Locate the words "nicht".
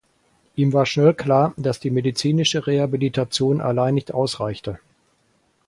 3.93-4.11